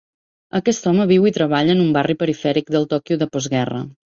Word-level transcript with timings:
Aquest 0.59 0.87
home 0.91 1.05
viu 1.11 1.27
i 1.29 1.33
treballa 1.35 1.75
en 1.75 1.83
un 1.85 1.93
barri 1.99 2.17
perifèric 2.25 2.75
del 2.77 2.91
Tòquio 2.95 3.23
de 3.25 3.29
postguerra. 3.37 3.85